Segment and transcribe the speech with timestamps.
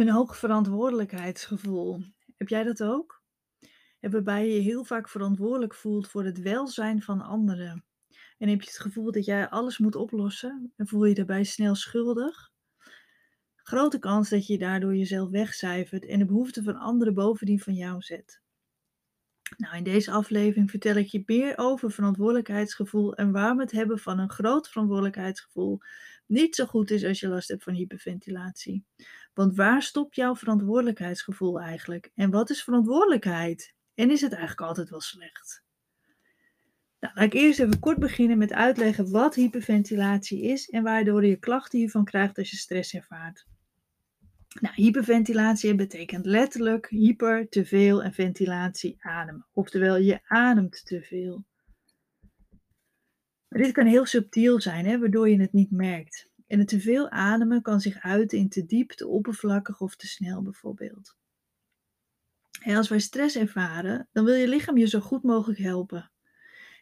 [0.00, 2.04] Een hoog verantwoordelijkheidsgevoel.
[2.36, 3.22] Heb jij dat ook?
[4.00, 7.84] Waarbij je je heel vaak verantwoordelijk voelt voor het welzijn van anderen.
[8.38, 11.74] En heb je het gevoel dat jij alles moet oplossen en voel je daarbij snel
[11.74, 12.50] schuldig?
[13.56, 17.74] Grote kans dat je daardoor jezelf wegcijfert en de behoeften van anderen boven die van
[17.74, 18.42] jou zet.
[19.56, 24.18] Nou, in deze aflevering vertel ik je meer over verantwoordelijkheidsgevoel en waarom het hebben van
[24.18, 25.80] een groot verantwoordelijkheidsgevoel
[26.26, 28.84] niet zo goed is als je last hebt van hyperventilatie.
[29.34, 32.10] Want waar stopt jouw verantwoordelijkheidsgevoel eigenlijk?
[32.14, 33.74] En wat is verantwoordelijkheid?
[33.94, 35.62] En is het eigenlijk altijd wel slecht?
[37.00, 41.36] Nou, laat ik eerst even kort beginnen met uitleggen wat hyperventilatie is en waardoor je
[41.36, 43.46] klachten hiervan krijgt als je stress ervaart.
[44.60, 49.46] Nou, hyperventilatie betekent letterlijk hyper, te veel en ventilatie ademen.
[49.52, 51.44] Oftewel, je ademt te veel.
[53.48, 56.29] Dit kan heel subtiel zijn, hè, waardoor je het niet merkt.
[56.50, 60.06] En het te veel ademen kan zich uiten in te diep, te oppervlakkig of te
[60.06, 61.16] snel bijvoorbeeld.
[62.64, 66.10] Als wij stress ervaren, dan wil je lichaam je zo goed mogelijk helpen.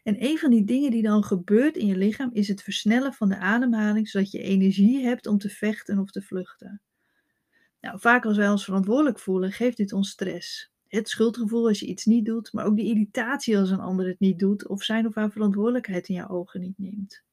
[0.03, 3.29] En een van die dingen die dan gebeurt in je lichaam is het versnellen van
[3.29, 6.81] de ademhaling, zodat je energie hebt om te vechten of te vluchten.
[7.81, 10.71] Nou, vaak als wij ons verantwoordelijk voelen, geeft dit ons stress.
[10.87, 14.19] Het schuldgevoel als je iets niet doet, maar ook de irritatie als een ander het
[14.19, 17.27] niet doet of zijn of haar verantwoordelijkheid in jouw ogen niet neemt.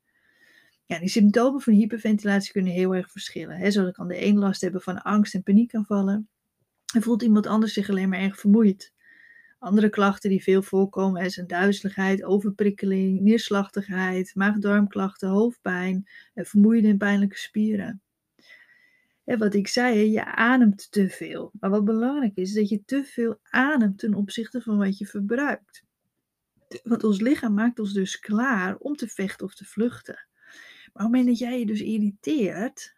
[0.87, 3.56] Ja, die symptomen van hyperventilatie kunnen heel erg verschillen.
[3.56, 3.70] Hè.
[3.70, 6.29] Zo kan de een last hebben van angst en paniekaanvallen.
[6.95, 8.92] En voelt iemand anders zich alleen maar erg vermoeid.
[9.59, 18.01] Andere klachten die veel voorkomen zijn duizeligheid, overprikkeling, neerslachtigheid, maag-darmklachten, hoofdpijn, vermoeide en pijnlijke spieren.
[19.25, 21.53] En wat ik zei, je ademt te veel.
[21.61, 25.07] Maar wat belangrijk is, is dat je te veel ademt ten opzichte van wat je
[25.07, 25.84] verbruikt.
[26.83, 30.27] Want ons lichaam maakt ons dus klaar om te vechten of te vluchten.
[30.97, 32.94] Maar op het moment dat jij je dus irriteert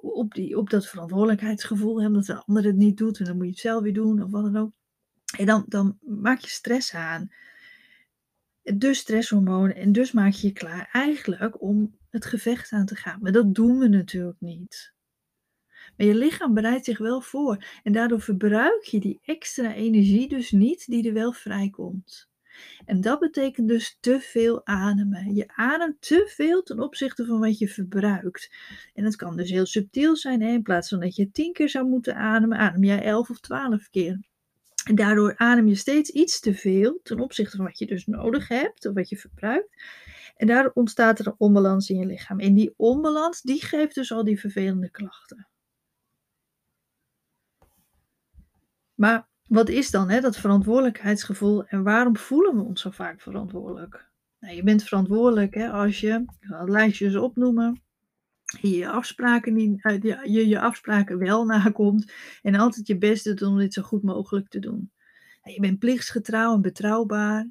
[0.00, 3.44] op, die, op dat verantwoordelijkheidsgevoel, hè, omdat de ander het niet doet en dan moet
[3.44, 4.72] je het zelf weer doen of wat dan ook.
[5.38, 7.32] En dan, dan maak je stress aan.
[8.62, 13.20] Dus stresshormonen en dus maak je je klaar eigenlijk om het gevecht aan te gaan.
[13.22, 14.94] Maar dat doen we natuurlijk niet.
[15.96, 17.64] Maar je lichaam bereidt zich wel voor.
[17.82, 22.29] En daardoor verbruik je die extra energie dus niet die er wel vrijkomt.
[22.84, 25.34] En dat betekent dus te veel ademen.
[25.34, 28.50] Je ademt te veel ten opzichte van wat je verbruikt.
[28.94, 30.42] En dat kan dus heel subtiel zijn.
[30.42, 30.52] Hè?
[30.52, 33.88] In plaats van dat je tien keer zou moeten ademen, adem jij elf of twaalf
[33.90, 34.28] keer.
[34.84, 38.48] En daardoor adem je steeds iets te veel ten opzichte van wat je dus nodig
[38.48, 39.82] hebt of wat je verbruikt.
[40.36, 42.40] En daardoor ontstaat er een onbalans in je lichaam.
[42.40, 45.48] En die onbalans, die geeft dus al die vervelende klachten.
[48.94, 54.08] Maar wat is dan hè, dat verantwoordelijkheidsgevoel en waarom voelen we ons zo vaak verantwoordelijk?
[54.40, 57.82] Nou, je bent verantwoordelijk hè, als je, ik het lijstje opnoemen,
[58.60, 62.12] je je afspraken, niet, uh, je, je afspraken wel nakomt
[62.42, 64.92] en altijd je best doet om dit zo goed mogelijk te doen.
[65.42, 67.50] Je bent plichtsgetrouw en betrouwbaar.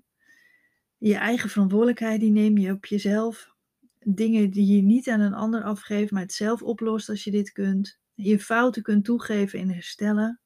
[0.98, 3.54] Je eigen verantwoordelijkheid die neem je op jezelf.
[4.00, 7.52] Dingen die je niet aan een ander afgeeft, maar het zelf oplost als je dit
[7.52, 8.00] kunt.
[8.14, 10.40] Je fouten kunt toegeven en herstellen.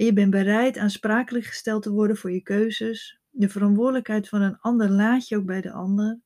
[0.00, 3.20] En je bent bereid aansprakelijk gesteld te worden voor je keuzes.
[3.30, 6.20] De verantwoordelijkheid van een ander laat je ook bij de ander.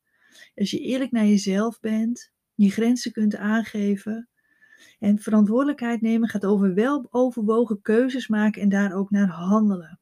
[0.54, 4.28] Als je eerlijk naar jezelf bent, je grenzen kunt aangeven.
[4.98, 10.00] En verantwoordelijkheid nemen gaat over wel overwogen keuzes maken en daar ook naar handelen.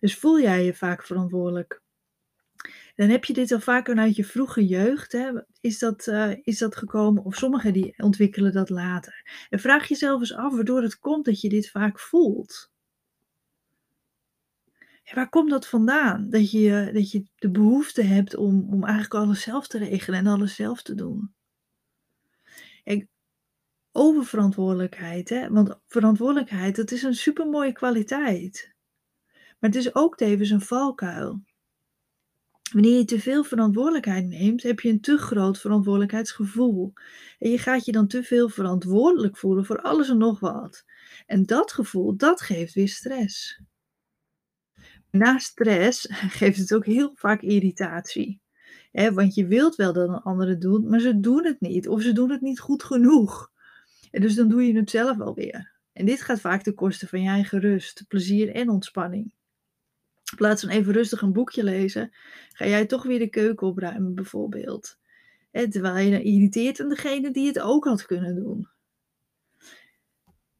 [0.00, 1.83] Dus voel jij je vaak verantwoordelijk?
[2.94, 5.12] Dan heb je dit al vaak vanuit je vroege jeugd.
[5.12, 5.30] Hè?
[5.60, 7.24] Is, dat, uh, is dat gekomen?
[7.24, 9.46] Of sommigen die ontwikkelen dat later.
[9.50, 12.72] En vraag jezelf eens af waardoor het komt dat je dit vaak voelt.
[15.04, 16.30] Ja, waar komt dat vandaan?
[16.30, 20.26] Dat je, dat je de behoefte hebt om, om eigenlijk alles zelf te regelen en
[20.26, 21.34] alles zelf te doen.
[22.84, 23.08] En
[23.92, 25.48] oververantwoordelijkheid, hè?
[25.50, 28.74] want verantwoordelijkheid, dat is een supermooie kwaliteit.
[29.58, 31.42] Maar het is ook tevens een valkuil.
[32.74, 36.92] Wanneer je te veel verantwoordelijkheid neemt, heb je een te groot verantwoordelijkheidsgevoel.
[37.38, 40.84] En je gaat je dan te veel verantwoordelijk voelen voor alles en nog wat.
[41.26, 43.62] En dat gevoel, dat geeft weer stress.
[45.10, 48.40] Na stress geeft het ook heel vaak irritatie.
[48.92, 51.88] want je wilt wel dat een ander het doet, maar ze doen het niet.
[51.88, 53.50] Of ze doen het niet goed genoeg.
[54.10, 55.72] En dus dan doe je het zelf wel weer.
[55.92, 59.33] En dit gaat vaak ten koste van je eigen rust, plezier en ontspanning.
[60.34, 62.12] In plaats van even rustig een boekje lezen,
[62.52, 64.98] ga jij toch weer de keuken opruimen bijvoorbeeld.
[65.52, 68.68] Terwijl je dan irriteert aan degene die het ook had kunnen doen.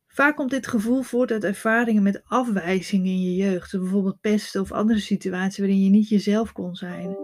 [0.06, 4.72] Vaak komt dit gevoel voort uit ervaringen met afwijzing in je jeugd, bijvoorbeeld pesten of
[4.72, 7.16] andere situaties waarin je niet jezelf kon zijn.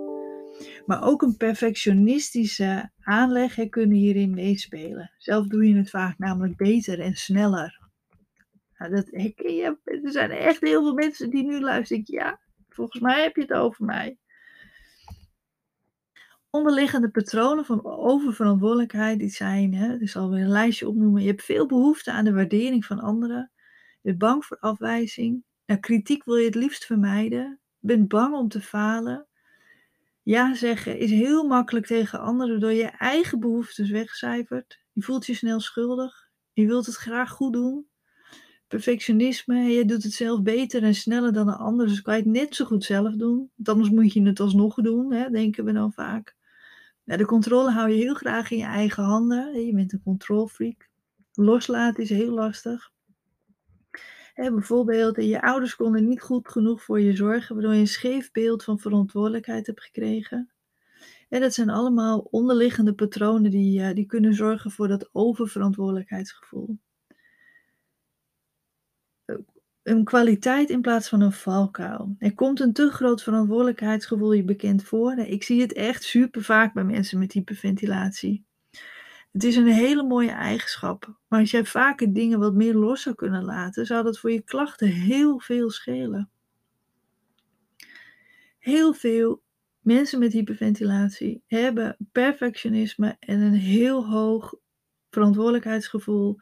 [0.86, 5.12] Maar ook een perfectionistische aanleg kunnen hierin meespelen.
[5.18, 7.79] Zelf doe je het vaak namelijk beter en sneller.
[8.88, 9.08] Dat.
[9.84, 12.02] Er zijn echt heel veel mensen die nu luisteren.
[12.06, 14.18] Ja, volgens mij heb je het over mij.
[16.50, 21.22] Onderliggende patronen van oververantwoordelijkheid, die zijn, hè, ik zal weer een lijstje opnoemen.
[21.22, 23.50] Je hebt veel behoefte aan de waardering van anderen.
[24.00, 25.44] Je bent bang voor afwijzing.
[25.66, 27.60] Nou, kritiek wil je het liefst vermijden.
[27.78, 29.26] Je bent bang om te falen.
[30.22, 34.80] Ja zeggen is heel makkelijk tegen anderen door je eigen behoeftes wegcijfert.
[34.92, 36.28] Je voelt je snel schuldig.
[36.52, 37.89] Je wilt het graag goed doen.
[38.70, 42.30] Perfectionisme, je doet het zelf beter en sneller dan een ander, dus kan je het
[42.30, 43.50] net zo goed zelf doen.
[43.54, 46.36] Want anders moet je het alsnog doen, hè, denken we dan vaak.
[47.04, 49.66] de controle hou je heel graag in je eigen handen.
[49.66, 50.88] Je bent een controlfreak.
[51.32, 52.90] Loslaten is heel lastig.
[54.34, 58.64] Bijvoorbeeld, je ouders konden niet goed genoeg voor je zorgen, waardoor je een scheef beeld
[58.64, 60.50] van verantwoordelijkheid hebt gekregen.
[61.28, 66.78] En dat zijn allemaal onderliggende patronen die, uh, die kunnen zorgen voor dat oververantwoordelijkheidsgevoel.
[69.82, 72.14] Een kwaliteit in plaats van een valkuil.
[72.18, 75.18] Er komt een te groot verantwoordelijkheidsgevoel je bekend voor.
[75.18, 78.44] Ik zie het echt super vaak bij mensen met hyperventilatie.
[79.32, 81.18] Het is een hele mooie eigenschap.
[81.28, 84.42] Maar als jij vaker dingen wat meer los zou kunnen laten, zou dat voor je
[84.42, 86.30] klachten heel veel schelen.
[88.58, 89.42] Heel veel
[89.80, 94.54] mensen met hyperventilatie hebben perfectionisme en een heel hoog
[95.10, 96.40] verantwoordelijkheidsgevoel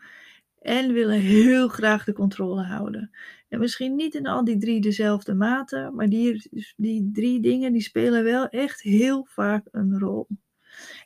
[0.61, 3.11] en willen heel graag de controle houden.
[3.49, 7.83] En misschien niet in al die drie dezelfde mate, maar die, die drie dingen die
[7.83, 10.27] spelen wel echt heel vaak een rol.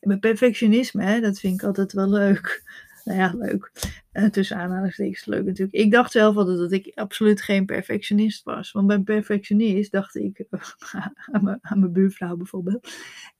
[0.00, 2.62] En met perfectionisme, dat vind ik altijd wel leuk.
[3.04, 3.72] Nou ja, leuk.
[4.12, 5.76] Uh, tussen aanhalingstekens leuk natuurlijk.
[5.76, 8.72] Ik dacht zelf altijd dat ik absoluut geen perfectionist was.
[8.72, 10.44] Want bij een perfectionist dacht ik
[11.32, 12.88] aan, mijn, buurvrouw bijvoorbeeld.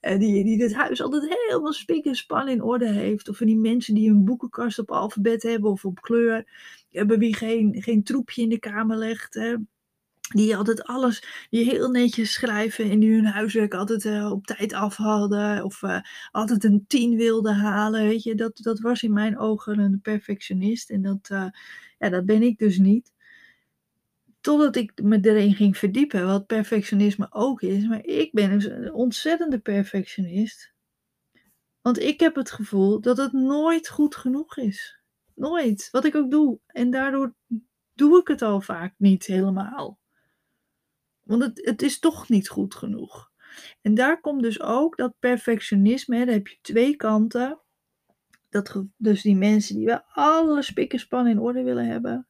[0.01, 3.29] Uh, die, die het huis altijd helemaal spik en span in orde heeft.
[3.29, 6.45] Of van die mensen die hun boekenkast op alfabet hebben of op kleur.
[6.89, 9.35] Bij wie geen, geen troepje in de kamer legt.
[10.33, 14.73] Die altijd alles, die heel netjes schrijven en die hun huiswerk altijd uh, op tijd
[14.73, 15.99] afhaalden of uh,
[16.31, 20.89] altijd een tien wilden halen, weet je, dat, dat was in mijn ogen een perfectionist
[20.89, 21.47] en dat, uh,
[21.97, 23.11] ja, dat ben ik dus niet.
[24.41, 28.93] Totdat ik me erin ging verdiepen, wat perfectionisme ook is, maar ik ben dus een
[28.93, 30.73] ontzettende perfectionist.
[31.81, 34.99] Want ik heb het gevoel dat het nooit goed genoeg is.
[35.35, 36.59] Nooit, wat ik ook doe.
[36.67, 37.35] En daardoor
[37.93, 39.99] doe ik het al vaak niet helemaal.
[41.23, 43.31] Want het, het is toch niet goed genoeg.
[43.81, 47.59] En daar komt dus ook dat perfectionisme, hè, daar heb je twee kanten.
[48.49, 52.27] Dat, dus die mensen die wel alle spik en span in orde willen hebben.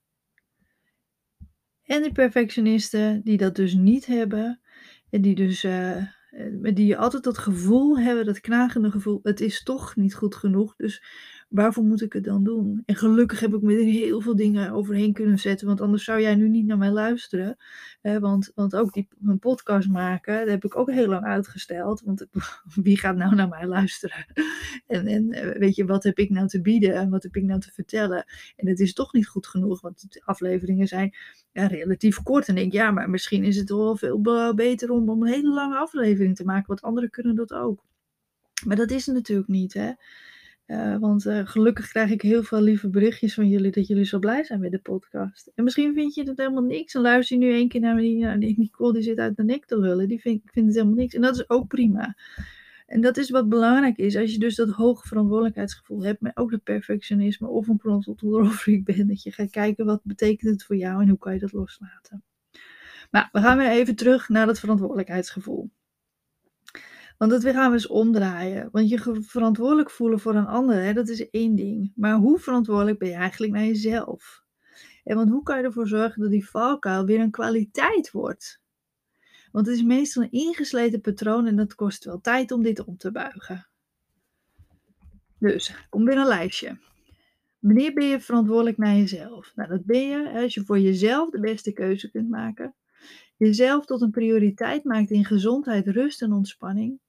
[1.83, 4.61] En die perfectionisten die dat dus niet hebben.
[5.09, 6.05] En die dus uh,
[6.73, 10.75] die altijd dat gevoel hebben, dat knagende gevoel, het is toch niet goed genoeg.
[10.75, 11.03] Dus
[11.53, 12.83] waarvoor moet ik het dan doen?
[12.85, 16.21] En gelukkig heb ik me er heel veel dingen overheen kunnen zetten, want anders zou
[16.21, 17.57] jij nu niet naar mij luisteren.
[18.01, 22.27] want, want ook die, mijn podcast maken, dat heb ik ook heel lang uitgesteld, want
[22.83, 24.25] wie gaat nou naar mij luisteren?
[24.87, 27.43] En, en eh, weet je, wat heb ik nou te bieden en wat heb ik
[27.43, 28.25] nou te vertellen?
[28.55, 31.15] En het is toch niet goed genoeg, want de afleveringen zijn
[31.51, 32.47] relatief kort.
[32.47, 35.77] En denk ja, maar misschien is het wel veel beter om, om een hele lange
[35.77, 37.83] aflevering te maken, want anderen kunnen dat ook.
[38.65, 39.91] Maar dat is het natuurlijk niet, hè.
[40.67, 44.19] Uh, want uh, gelukkig krijg ik heel veel lieve berichtjes van jullie dat jullie zo
[44.19, 45.51] blij zijn met de podcast.
[45.55, 48.19] En misschien vind je het helemaal niks en luister je nu één keer naar die,
[48.19, 50.07] naar die Nicole die zit uit de nek te lullen.
[50.07, 52.15] Die vind, vindt het helemaal niks en dat is ook prima.
[52.85, 54.15] En dat is wat belangrijk is.
[54.15, 59.07] Als je dus dat hoge verantwoordelijkheidsgevoel hebt, maar ook dat perfectionisme of een controlfreak bent,
[59.07, 62.23] dat je gaat kijken wat betekent het voor jou en hoe kan je dat loslaten.
[63.11, 65.69] Maar we gaan weer even terug naar dat verantwoordelijkheidsgevoel.
[67.17, 68.69] Want dat gaan we eens omdraaien.
[68.71, 71.91] Want je verantwoordelijk voelen voor een ander, hè, dat is één ding.
[71.95, 74.43] Maar hoe verantwoordelijk ben je eigenlijk naar jezelf?
[75.03, 78.61] En want hoe kan je ervoor zorgen dat die valkuil weer een kwaliteit wordt?
[79.51, 82.97] Want het is meestal een ingesleten patroon en dat kost wel tijd om dit om
[82.97, 83.67] te buigen.
[85.37, 86.77] Dus, kom weer een lijstje.
[87.59, 89.51] Wanneer ben je verantwoordelijk naar jezelf?
[89.55, 92.75] Nou, dat ben je als je voor jezelf de beste keuze kunt maken.
[93.37, 96.99] Jezelf tot een prioriteit maakt in gezondheid, rust en ontspanning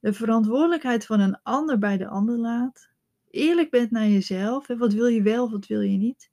[0.00, 2.88] de verantwoordelijkheid van een ander bij de ander laat,
[3.30, 6.30] eerlijk bent naar jezelf, wat wil je wel, wat wil je niet,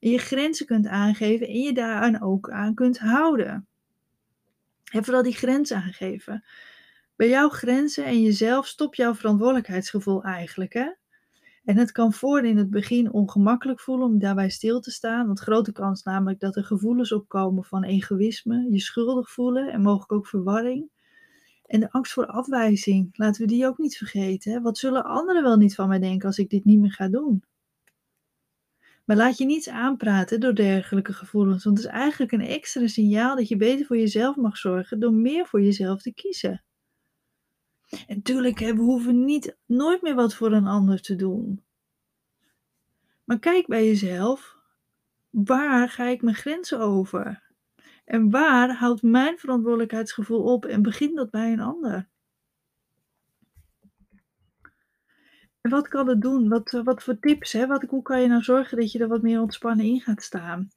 [0.00, 3.66] en je grenzen kunt aangeven en je daaraan ook aan kunt houden.
[4.92, 6.44] En vooral die grenzen aangeven.
[7.16, 10.72] Bij jouw grenzen en jezelf stopt jouw verantwoordelijkheidsgevoel eigenlijk.
[10.72, 10.90] Hè?
[11.64, 15.26] En het kan voor in het begin ongemakkelijk voelen om daarbij stil te staan.
[15.26, 20.12] Want grote kans namelijk dat er gevoelens opkomen van egoïsme, je schuldig voelen en mogelijk
[20.12, 20.90] ook verwarring.
[21.66, 24.62] En de angst voor afwijzing, laten we die ook niet vergeten.
[24.62, 27.42] Wat zullen anderen wel niet van mij denken als ik dit niet meer ga doen?
[29.04, 33.36] Maar laat je niets aanpraten door dergelijke gevoelens, want het is eigenlijk een extra signaal
[33.36, 36.64] dat je beter voor jezelf mag zorgen door meer voor jezelf te kiezen.
[38.06, 41.62] En tuurlijk, we hoeven niet nooit meer wat voor een ander te doen.
[43.24, 44.58] Maar kijk bij jezelf,
[45.30, 47.42] waar ga ik mijn grenzen over?
[48.04, 52.08] En waar houdt mijn verantwoordelijkheidsgevoel op en begint dat bij een ander?
[55.60, 56.48] En wat kan het doen?
[56.48, 57.52] Wat, eh, wat voor tips?
[57.52, 57.66] Hè?
[57.66, 60.68] Wat, hoe kan je nou zorgen dat je er wat meer ontspannen in gaat staan?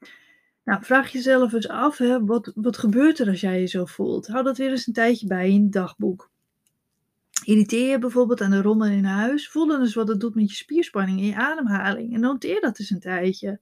[0.64, 4.28] Nou, vraag jezelf eens af, hè, wat, wat gebeurt er als jij je zo voelt?
[4.28, 6.32] Hou dat weer eens een tijdje bij in het dagboek.
[7.48, 9.50] Irriteer bijvoorbeeld aan de rommel in huis?
[9.50, 12.14] Voel dan eens wat het doet met je spierspanning en je ademhaling.
[12.14, 13.60] En noteer dat eens een tijdje.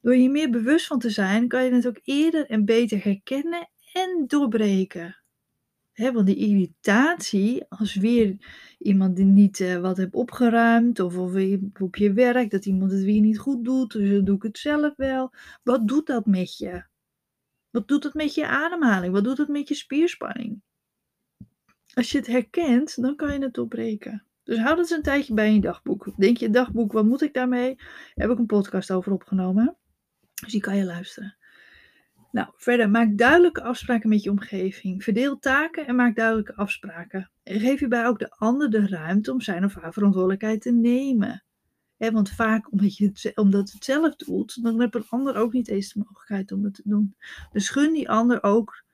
[0.00, 3.70] Door je meer bewust van te zijn, kan je het ook eerder en beter herkennen
[3.92, 5.22] en doorbreken.
[5.94, 8.36] Want die irritatie, als weer
[8.78, 11.32] iemand die niet uh, wat heeft opgeruimd, of, of
[11.80, 14.58] op je werk, dat iemand het weer niet goed doet, dus dan doe ik het
[14.58, 15.32] zelf wel.
[15.62, 16.84] Wat doet dat met je?
[17.70, 19.12] Wat doet het met je ademhaling?
[19.12, 20.60] Wat doet het met je spierspanning?
[21.94, 24.24] Als je het herkent, dan kan je het doorbreken.
[24.44, 26.12] Dus houd het een tijdje bij in je dagboek.
[26.16, 27.76] Denk je, dagboek, wat moet ik daarmee?
[27.76, 29.76] Daar heb ik een podcast over opgenomen.
[30.34, 31.36] Dus die kan je luisteren.
[32.32, 35.02] Nou, verder, maak duidelijke afspraken met je omgeving.
[35.04, 37.30] Verdeel taken en maak duidelijke afspraken.
[37.42, 41.44] En geef hierbij ook de ander de ruimte om zijn of haar verantwoordelijkheid te nemen.
[41.96, 45.68] want vaak omdat, je het, omdat het zelf doet, dan heeft een ander ook niet
[45.68, 47.16] eens de mogelijkheid om het te doen.
[47.52, 48.84] Dus gun die ander ook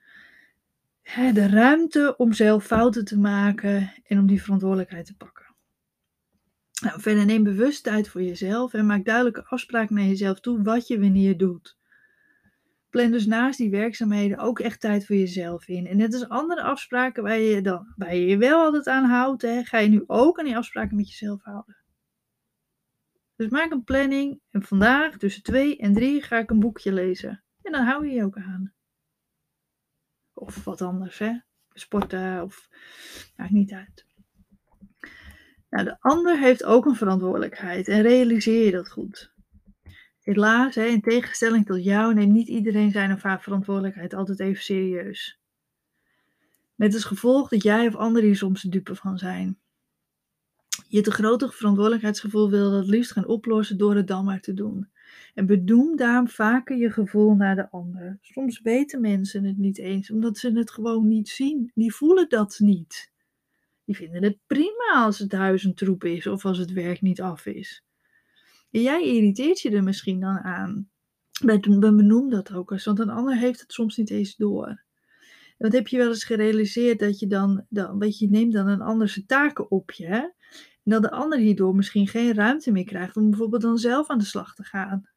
[1.15, 5.55] de ruimte om zelf fouten te maken en om die verantwoordelijkheid te pakken.
[6.83, 10.87] Nou, verder neem bewust tijd voor jezelf en maak duidelijke afspraken naar jezelf toe wat
[10.87, 11.77] je wanneer doet.
[12.91, 15.87] Plan dus naast die werkzaamheden ook echt tijd voor jezelf in.
[15.87, 19.43] En net als andere afspraken waar je, dan, waar je je wel altijd aan houdt,
[19.43, 21.77] hè, ga je nu ook aan die afspraken met jezelf houden.
[23.37, 27.45] Dus maak een planning en vandaag tussen 2 en 3 ga ik een boekje lezen.
[27.63, 28.76] En dan hou je je ook aan.
[30.39, 31.33] Of wat anders, hè?
[31.73, 32.69] Sporten of
[33.37, 34.07] maakt niet uit.
[35.71, 39.33] Nou, de ander heeft ook een verantwoordelijkheid en realiseer je dat goed.
[40.21, 44.63] Helaas, hè, in tegenstelling tot jou, neemt niet iedereen zijn of haar verantwoordelijkheid altijd even
[44.63, 45.41] serieus.
[46.75, 49.59] Met als gevolg dat jij of anderen hier soms de dupe van zijn.
[50.89, 54.91] Je te grote verantwoordelijkheidsgevoel wil dat liefst gaan oplossen door het dan maar te doen.
[55.35, 58.19] En bedoem daarom vaker je gevoel naar de ander.
[58.21, 61.71] Soms weten mensen het niet eens, omdat ze het gewoon niet zien.
[61.75, 63.13] Die voelen dat niet.
[63.85, 67.21] Die vinden het prima als het huis een troep is of als het werk niet
[67.21, 67.85] af is.
[68.71, 70.91] En jij irriteert je er misschien dan aan.
[71.45, 74.85] Benoem dat ook eens, want een ander heeft het soms niet eens door.
[75.59, 79.09] Want heb je wel eens gerealiseerd dat je dan, dan je, neemt dan een ander
[79.09, 80.07] zijn taken op je.
[80.07, 80.29] Hè?
[80.87, 84.19] En dat de ander hierdoor misschien geen ruimte meer krijgt om bijvoorbeeld dan zelf aan
[84.19, 85.09] de slag te gaan.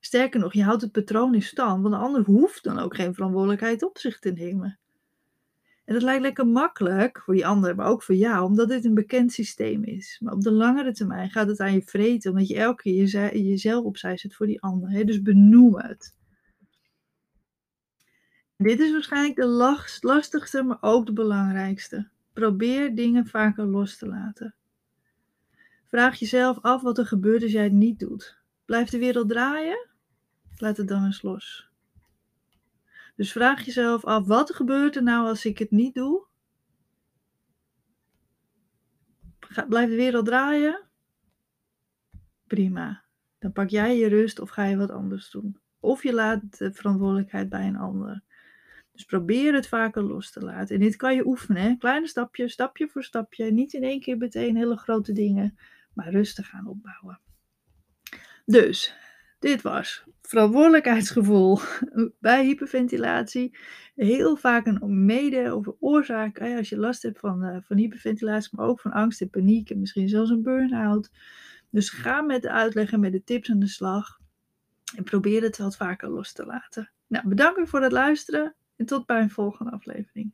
[0.00, 3.14] Sterker nog, je houdt het patroon in stand, want de ander hoeft dan ook geen
[3.14, 4.78] verantwoordelijkheid op zich te nemen.
[5.84, 8.94] En dat lijkt lekker makkelijk voor die ander, maar ook voor jou, omdat dit een
[8.94, 10.20] bekend systeem is.
[10.22, 13.84] Maar op de langere termijn gaat het aan je vreten, omdat je elke keer jezelf
[13.84, 14.90] opzij zet voor die ander.
[14.90, 15.04] Hè?
[15.04, 16.14] Dus benoem het.
[18.56, 22.08] Dit is waarschijnlijk de lastigste, maar ook de belangrijkste.
[22.32, 24.54] Probeer dingen vaker los te laten.
[25.92, 28.38] Vraag jezelf af wat er gebeurt als jij het niet doet.
[28.64, 29.88] Blijft de wereld draaien?
[30.56, 31.68] Laat het dan eens los.
[33.16, 36.26] Dus vraag jezelf af, wat gebeurt er nou als ik het niet doe?
[39.68, 40.82] Blijft de wereld draaien?
[42.46, 43.04] Prima.
[43.38, 45.58] Dan pak jij je rust of ga je wat anders doen.
[45.80, 48.22] Of je laat de verantwoordelijkheid bij een ander.
[48.92, 50.74] Dus probeer het vaker los te laten.
[50.74, 51.62] En dit kan je oefenen.
[51.62, 51.76] Hè?
[51.76, 53.50] Kleine stapje, stapje voor stapje.
[53.50, 55.56] Niet in één keer meteen hele grote dingen.
[55.94, 57.20] Maar rustig gaan opbouwen.
[58.44, 58.96] Dus,
[59.38, 61.58] dit was verantwoordelijkheidsgevoel
[62.20, 63.58] bij hyperventilatie.
[63.94, 68.66] Heel vaak een mede of oorzaak als je last hebt van, uh, van hyperventilatie, maar
[68.66, 71.10] ook van angst en paniek en misschien zelfs een burn-out.
[71.70, 74.20] Dus ga met de uitleg en met de tips aan de slag
[74.96, 76.92] en probeer het wat vaker los te laten.
[77.06, 80.32] Nou, bedankt voor het luisteren en tot bij een volgende aflevering.